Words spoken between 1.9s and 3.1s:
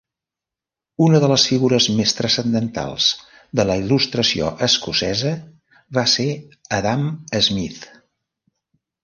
més transcendentals